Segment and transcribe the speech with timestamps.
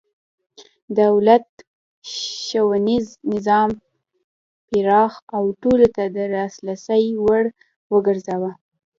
[0.99, 1.47] دولت
[2.13, 3.69] ښوونیز نظام
[4.69, 7.43] پراخ او ټولو ته د لاسرسي وړ
[7.93, 8.51] وګرځاوه.